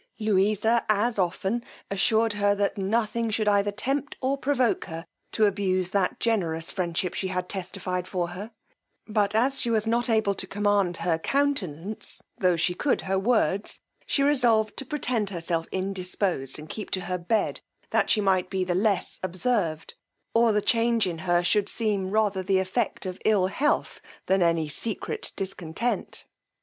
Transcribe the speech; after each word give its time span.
Louisa 0.17 0.83
as 0.89 1.19
often 1.19 1.63
assured 1.91 2.33
her 2.33 2.55
that 2.55 2.75
nothing 2.75 3.29
should 3.29 3.47
either 3.47 3.71
tempt 3.71 4.17
or 4.19 4.35
provoke 4.35 4.85
her 4.85 5.05
to 5.31 5.45
abuse 5.45 5.91
that 5.91 6.19
generous 6.19 6.71
friendship 6.71 7.13
she 7.13 7.27
had 7.27 7.47
testified 7.47 8.07
for 8.07 8.29
her; 8.29 8.49
but 9.05 9.35
as 9.35 9.61
she 9.61 9.69
was 9.69 9.85
not 9.85 10.09
able 10.09 10.33
to 10.33 10.47
command 10.47 10.97
her 10.97 11.19
countenance, 11.19 12.19
tho' 12.39 12.55
she 12.55 12.73
could 12.73 13.01
her 13.01 13.19
words, 13.19 13.79
she 14.07 14.23
resolved 14.23 14.75
to 14.77 14.87
pretend 14.87 15.29
herself 15.29 15.67
indisposed 15.71 16.57
and 16.57 16.67
keep 16.69 16.95
her 16.95 17.19
bed, 17.19 17.61
that 17.91 18.09
she 18.09 18.21
might 18.21 18.49
be 18.49 18.63
the 18.63 18.73
less 18.73 19.19
observed, 19.21 19.93
or 20.33 20.51
the 20.51 20.63
change 20.63 21.05
in 21.05 21.19
her 21.19 21.43
should 21.43 21.69
seem 21.69 22.09
rather 22.09 22.41
the 22.41 22.57
effects 22.57 23.05
of 23.05 23.21
ill 23.23 23.45
health 23.45 24.01
than 24.25 24.41
any 24.41 24.67
secret 24.67 25.31
discontent. 25.35 26.25